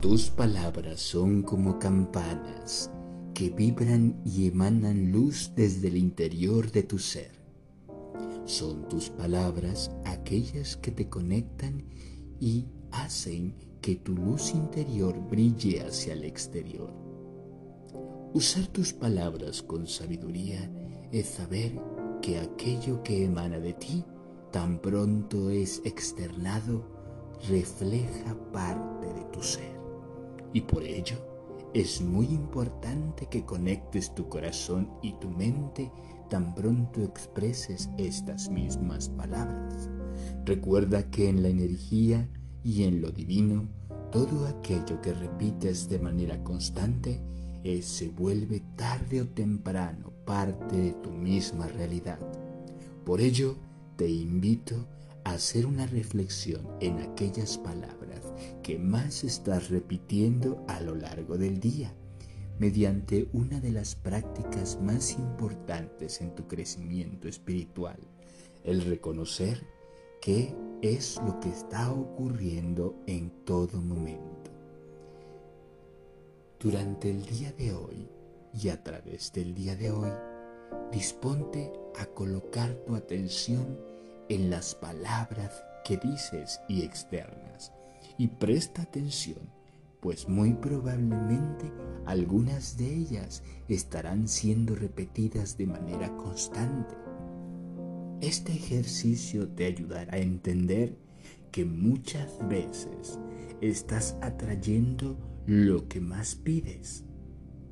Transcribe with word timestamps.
Tus 0.00 0.30
palabras 0.30 1.00
son 1.00 1.42
como 1.42 1.80
campanas 1.80 2.88
que 3.34 3.50
vibran 3.50 4.22
y 4.24 4.46
emanan 4.46 5.10
luz 5.10 5.50
desde 5.56 5.88
el 5.88 5.96
interior 5.96 6.70
de 6.70 6.84
tu 6.84 7.00
ser. 7.00 7.32
Son 8.44 8.86
tus 8.86 9.10
palabras 9.10 9.90
aquellas 10.04 10.76
que 10.76 10.92
te 10.92 11.08
conectan 11.08 11.82
y 12.38 12.66
hacen 12.92 13.56
que 13.80 13.96
tu 13.96 14.14
luz 14.14 14.54
interior 14.54 15.18
brille 15.28 15.82
hacia 15.82 16.12
el 16.12 16.22
exterior. 16.22 16.92
Usar 18.34 18.68
tus 18.68 18.92
palabras 18.92 19.64
con 19.64 19.88
sabiduría 19.88 20.70
es 21.10 21.26
saber 21.26 21.72
que 22.22 22.38
aquello 22.38 23.02
que 23.02 23.24
emana 23.24 23.58
de 23.58 23.72
ti 23.72 24.04
tan 24.52 24.80
pronto 24.80 25.50
es 25.50 25.82
externado, 25.84 26.84
refleja 27.48 28.36
parte 28.52 29.12
de 29.12 29.24
tu 29.32 29.42
ser. 29.42 29.87
Y 30.52 30.62
por 30.62 30.82
ello 30.82 31.16
es 31.74 32.00
muy 32.00 32.26
importante 32.26 33.26
que 33.26 33.44
conectes 33.44 34.14
tu 34.14 34.28
corazón 34.28 34.90
y 35.02 35.12
tu 35.14 35.28
mente 35.28 35.90
tan 36.30 36.54
pronto 36.54 37.02
expreses 37.02 37.90
estas 37.98 38.50
mismas 38.50 39.08
palabras. 39.10 39.90
Recuerda 40.44 41.10
que 41.10 41.28
en 41.28 41.42
la 41.42 41.48
energía 41.48 42.28
y 42.64 42.84
en 42.84 43.00
lo 43.00 43.10
divino, 43.10 43.68
todo 44.10 44.46
aquello 44.46 45.00
que 45.02 45.12
repites 45.12 45.88
de 45.88 45.98
manera 45.98 46.42
constante 46.42 47.20
es, 47.64 47.86
se 47.86 48.08
vuelve 48.08 48.60
tarde 48.76 49.22
o 49.22 49.28
temprano 49.28 50.12
parte 50.24 50.76
de 50.76 50.92
tu 50.92 51.10
misma 51.10 51.66
realidad. 51.66 52.18
Por 53.04 53.20
ello, 53.20 53.56
te 53.96 54.08
invito 54.08 54.86
hacer 55.32 55.66
una 55.66 55.86
reflexión 55.86 56.66
en 56.80 56.98
aquellas 56.98 57.58
palabras 57.58 58.22
que 58.62 58.78
más 58.78 59.24
estás 59.24 59.70
repitiendo 59.70 60.64
a 60.68 60.80
lo 60.80 60.94
largo 60.94 61.36
del 61.36 61.60
día, 61.60 61.92
mediante 62.58 63.28
una 63.32 63.60
de 63.60 63.72
las 63.72 63.94
prácticas 63.94 64.78
más 64.80 65.12
importantes 65.12 66.20
en 66.20 66.34
tu 66.34 66.46
crecimiento 66.46 67.28
espiritual, 67.28 67.98
el 68.64 68.82
reconocer 68.82 69.64
qué 70.20 70.54
es 70.82 71.20
lo 71.24 71.38
que 71.40 71.48
está 71.48 71.92
ocurriendo 71.92 72.96
en 73.06 73.30
todo 73.44 73.80
momento. 73.80 74.50
Durante 76.60 77.10
el 77.10 77.24
día 77.24 77.52
de 77.52 77.72
hoy 77.72 78.08
y 78.52 78.68
a 78.68 78.82
través 78.82 79.32
del 79.32 79.54
día 79.54 79.76
de 79.76 79.90
hoy, 79.92 80.10
disponte 80.90 81.72
a 81.98 82.06
colocar 82.06 82.74
tu 82.86 82.96
atención 82.96 83.78
en 84.28 84.50
las 84.50 84.74
palabras 84.74 85.64
que 85.84 85.96
dices 85.96 86.60
y 86.68 86.82
externas. 86.82 87.72
Y 88.18 88.28
presta 88.28 88.82
atención, 88.82 89.40
pues 90.00 90.28
muy 90.28 90.54
probablemente 90.54 91.72
algunas 92.06 92.76
de 92.76 92.94
ellas 92.94 93.42
estarán 93.68 94.28
siendo 94.28 94.74
repetidas 94.74 95.56
de 95.56 95.66
manera 95.66 96.14
constante. 96.16 96.94
Este 98.20 98.52
ejercicio 98.52 99.48
te 99.48 99.66
ayudará 99.66 100.14
a 100.14 100.18
entender 100.18 100.96
que 101.52 101.64
muchas 101.64 102.38
veces 102.48 103.18
estás 103.60 104.16
atrayendo 104.20 105.16
lo 105.46 105.88
que 105.88 106.00
más 106.00 106.34
pides. 106.34 107.04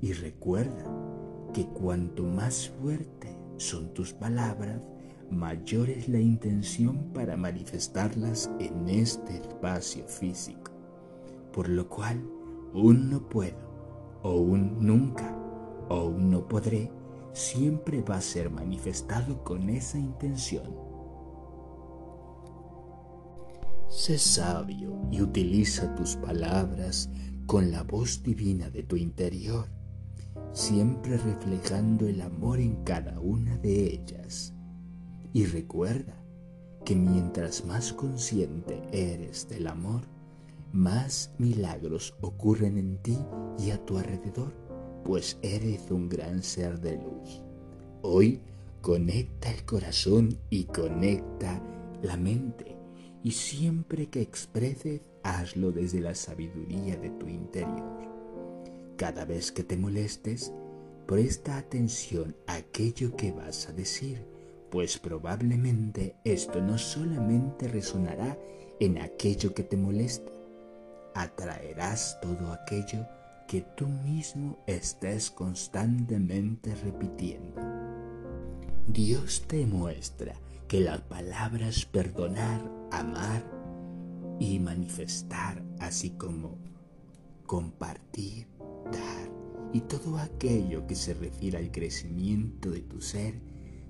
Y 0.00 0.12
recuerda 0.12 0.84
que 1.52 1.66
cuanto 1.66 2.22
más 2.22 2.68
fuerte 2.80 3.36
son 3.56 3.92
tus 3.94 4.12
palabras, 4.12 4.80
mayor 5.30 5.90
es 5.90 6.08
la 6.08 6.20
intención 6.20 7.12
para 7.12 7.36
manifestarlas 7.36 8.50
en 8.58 8.88
este 8.88 9.36
espacio 9.36 10.06
físico, 10.06 10.72
por 11.52 11.68
lo 11.68 11.88
cual 11.88 12.22
un 12.74 13.10
no 13.10 13.28
puedo, 13.28 13.58
o 14.22 14.36
un 14.36 14.84
nunca, 14.84 15.36
o 15.88 16.06
un 16.06 16.30
no 16.30 16.46
podré, 16.48 16.90
siempre 17.32 18.02
va 18.02 18.16
a 18.16 18.20
ser 18.20 18.50
manifestado 18.50 19.44
con 19.44 19.68
esa 19.70 19.98
intención. 19.98 20.74
Sé 23.88 24.18
sabio 24.18 24.98
y 25.10 25.22
utiliza 25.22 25.94
tus 25.94 26.16
palabras 26.16 27.10
con 27.46 27.70
la 27.70 27.82
voz 27.82 28.22
divina 28.22 28.68
de 28.70 28.82
tu 28.82 28.96
interior, 28.96 29.66
siempre 30.52 31.16
reflejando 31.16 32.06
el 32.06 32.20
amor 32.20 32.60
en 32.60 32.82
cada 32.84 33.18
una 33.20 33.56
de 33.56 33.94
ellas 33.94 34.54
y 35.32 35.46
recuerda 35.46 36.22
que 36.84 36.94
mientras 36.94 37.64
más 37.64 37.92
consciente 37.92 38.80
eres 38.92 39.48
del 39.48 39.66
amor, 39.66 40.02
más 40.72 41.34
milagros 41.38 42.14
ocurren 42.20 42.78
en 42.78 42.98
ti 42.98 43.18
y 43.58 43.70
a 43.70 43.84
tu 43.84 43.98
alrededor, 43.98 44.54
pues 45.04 45.38
eres 45.42 45.90
un 45.90 46.08
gran 46.08 46.42
ser 46.42 46.80
de 46.80 46.96
luz. 46.96 47.42
Hoy 48.02 48.40
conecta 48.80 49.50
el 49.50 49.64
corazón 49.64 50.38
y 50.50 50.64
conecta 50.64 51.62
la 52.02 52.16
mente 52.16 52.76
y 53.22 53.32
siempre 53.32 54.06
que 54.06 54.20
expreses, 54.20 55.02
hazlo 55.22 55.72
desde 55.72 56.00
la 56.00 56.14
sabiduría 56.14 56.96
de 56.96 57.10
tu 57.10 57.26
interior. 57.26 57.98
Cada 58.96 59.24
vez 59.24 59.52
que 59.52 59.64
te 59.64 59.76
molestes, 59.76 60.52
presta 61.06 61.58
atención 61.58 62.36
a 62.46 62.54
aquello 62.54 63.16
que 63.16 63.32
vas 63.32 63.68
a 63.68 63.72
decir 63.72 64.37
pues 64.70 64.98
probablemente 64.98 66.16
esto 66.24 66.60
no 66.60 66.78
solamente 66.78 67.68
resonará 67.68 68.38
en 68.80 68.98
aquello 68.98 69.54
que 69.54 69.62
te 69.62 69.76
molesta, 69.76 70.30
atraerás 71.14 72.18
todo 72.20 72.52
aquello 72.52 73.06
que 73.46 73.62
tú 73.76 73.88
mismo 73.88 74.58
estés 74.66 75.30
constantemente 75.30 76.74
repitiendo. 76.74 77.60
Dios 78.86 79.44
te 79.46 79.66
muestra 79.66 80.34
que 80.68 80.80
las 80.80 81.00
palabras 81.00 81.86
perdonar, 81.86 82.60
amar 82.90 83.42
y 84.38 84.58
manifestar, 84.58 85.62
así 85.80 86.10
como 86.10 86.58
compartir, 87.46 88.46
dar 88.92 89.38
y 89.72 89.80
todo 89.80 90.18
aquello 90.18 90.86
que 90.86 90.94
se 90.94 91.14
refiere 91.14 91.58
al 91.58 91.70
crecimiento 91.70 92.70
de 92.70 92.80
tu 92.80 93.00
ser, 93.00 93.40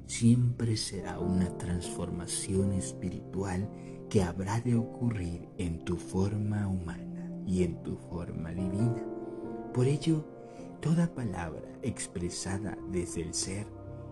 siempre 0.09 0.77
será 0.79 1.21
una 1.21 1.57
transformación 1.59 2.73
espiritual 2.73 3.71
que 4.09 4.23
habrá 4.23 4.59
de 4.61 4.75
ocurrir 4.75 5.49
en 5.59 5.85
tu 5.85 5.97
forma 5.97 6.67
humana 6.67 7.31
y 7.47 7.63
en 7.63 7.83
tu 7.83 7.97
forma 7.97 8.51
divina. 8.51 9.05
Por 9.75 9.87
ello, 9.87 10.25
toda 10.81 11.15
palabra 11.15 11.69
expresada 11.83 12.77
desde 12.91 13.21
el 13.21 13.35
ser 13.35 13.67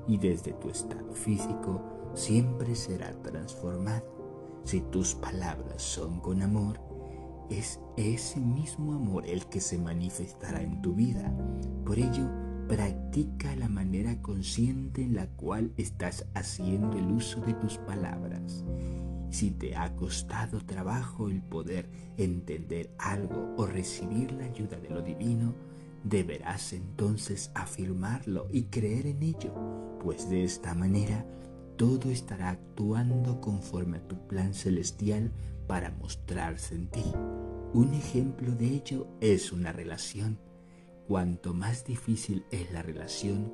y 0.07 0.19
desde 0.19 0.53
tu 0.53 0.69
estado 0.69 1.13
físico 1.13 1.83
siempre 2.15 2.75
será 2.75 3.11
transformada. 3.23 4.05
Si 4.65 4.83
tus 4.83 5.15
palabras 5.15 5.81
son 5.81 6.21
con 6.21 6.43
amor, 6.43 6.79
es 7.49 7.81
ese 7.97 8.39
mismo 8.39 8.93
amor 8.93 9.27
el 9.27 9.47
que 9.47 9.63
se 9.63 9.79
manifestará 9.79 10.61
en 10.61 10.83
tu 10.83 10.93
vida. 10.93 11.33
Por 11.87 11.99
ello, 11.99 12.46
Practica 12.69 13.55
la 13.55 13.69
manera 13.69 14.21
consciente 14.23 15.03
en 15.03 15.15
la 15.15 15.29
cual 15.29 15.73
estás 15.77 16.27
haciendo 16.35 16.99
el 16.99 17.07
uso 17.13 17.41
de 17.43 17.55
tus 17.55 17.79
palabras. 17.79 18.65
Si 19.31 19.53
te 19.53 19.77
ha 19.77 19.95
costado 19.95 20.59
trabajo 20.59 21.29
el 21.29 21.43
poder 21.43 21.89
entender 22.17 22.91
algo 22.99 23.55
o 23.57 23.67
recibir 23.67 24.33
la 24.33 24.47
ayuda 24.47 24.79
de 24.79 24.91
lo 24.91 25.01
divino, 25.01 25.55
deberás 26.03 26.73
entonces 26.73 27.53
afirmarlo 27.55 28.49
y 28.51 28.65
creer 28.65 29.07
en 29.07 29.23
ello, 29.23 29.55
pues 30.03 30.29
de 30.29 30.43
esta 30.43 30.75
manera 30.75 31.25
todo 31.77 32.11
estará 32.11 32.51
actuando 32.51 33.41
conforme 33.41 33.99
a 33.99 34.09
tu 34.09 34.27
plan 34.27 34.55
celestial 34.55 35.31
para 35.69 35.91
mostrarse 35.91 36.75
en 36.75 36.89
ti. 36.89 37.13
Un 37.75 37.95
ejemplo 37.95 38.57
de 38.57 38.67
ello 38.67 39.07
es 39.21 39.53
una 39.53 39.73
relación 39.73 40.39
Cuanto 41.09 41.55
más 41.55 41.85
difícil 41.85 42.45
es 42.51 42.73
la 42.73 42.83
relación, 42.83 43.53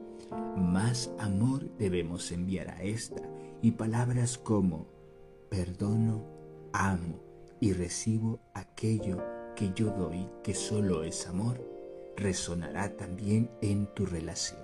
más 0.56 1.10
amor 1.18 1.68
debemos 1.76 2.32
enviar 2.32 2.70
a 2.70 2.82
esta 2.82 3.22
y 3.60 3.72
palabras 3.72 4.38
como 4.38 4.88
perdono, 5.50 6.24
amo 6.72 7.20
y 7.60 7.74
recibo 7.74 8.40
aquello 8.54 9.22
que 9.54 9.70
yo 9.74 9.90
doy 9.90 10.26
que 10.42 10.54
solo 10.54 11.04
es 11.04 11.26
amor, 11.28 11.60
resonará 12.16 12.96
también 12.96 13.50
en 13.60 13.86
tu 13.94 14.06
relación. 14.06 14.62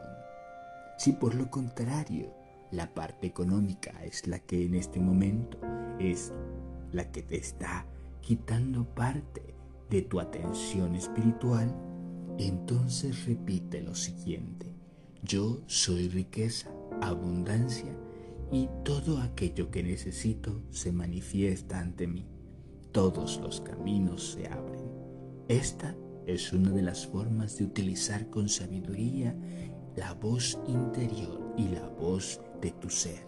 Si 0.97 1.13
por 1.13 1.35
lo 1.35 1.51
contrario 1.51 2.33
la 2.71 2.95
parte 2.95 3.27
económica 3.27 4.03
es 4.03 4.27
la 4.27 4.39
que 4.39 4.65
en 4.65 4.75
este 4.75 4.99
momento 4.99 5.59
es 5.99 6.33
la 6.93 7.11
que 7.11 7.23
te 7.23 7.37
está 7.37 7.87
quitando 8.23 8.87
parte 8.95 9.55
de 9.91 10.03
tu 10.03 10.21
atención 10.21 10.95
espiritual, 10.95 11.75
entonces 12.39 13.27
repite 13.27 13.83
lo 13.83 13.95
siguiente. 13.95 14.67
Yo 15.23 15.61
soy 15.67 16.09
riqueza, 16.09 16.71
abundancia 17.01 17.97
y 18.51 18.69
todo 18.85 19.19
aquello 19.19 19.71
que 19.71 19.83
necesito 19.83 20.63
se 20.71 20.93
manifiesta 20.93 21.81
ante 21.81 22.07
mí. 22.07 22.27
Todos 22.93 23.41
los 23.41 23.61
caminos 23.61 24.33
se 24.33 24.47
abren. 24.47 24.89
Esta 25.49 25.97
es 26.27 26.53
una 26.53 26.71
de 26.71 26.83
las 26.83 27.07
formas 27.07 27.59
de 27.59 27.65
utilizar 27.65 28.31
con 28.31 28.49
sabiduría 28.49 29.37
la 29.97 30.15
voz 30.15 30.59
interior 30.67 31.55
y 31.57 31.69
la 31.69 31.89
voz 31.89 32.41
de 32.61 32.71
tu 32.73 32.89
ser. 32.89 33.27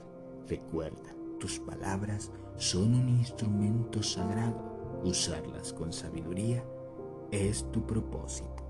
Recuerda, 0.48 1.14
tus 1.38 1.58
palabras 1.58 2.30
son 2.56 2.94
un 2.94 3.08
instrumento 3.08 4.02
sagrado. 4.02 5.00
Usarlas 5.02 5.72
con 5.72 5.92
sabiduría 5.92 6.64
es 7.30 7.70
tu 7.72 7.86
propósito. 7.86 8.69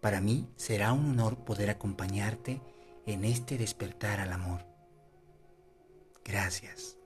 Para 0.00 0.20
mí 0.20 0.48
será 0.56 0.92
un 0.92 1.10
honor 1.10 1.44
poder 1.44 1.70
acompañarte 1.70 2.60
en 3.06 3.24
este 3.24 3.58
despertar 3.58 4.20
al 4.20 4.32
amor. 4.32 4.66
Gracias. 6.24 6.97